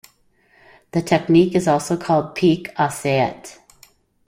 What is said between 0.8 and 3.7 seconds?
The technique is also called pique assiette.